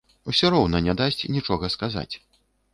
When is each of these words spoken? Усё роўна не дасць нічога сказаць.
Усё 0.31 0.49
роўна 0.55 0.81
не 0.87 0.95
дасць 1.03 1.23
нічога 1.37 1.73
сказаць. 1.77 2.11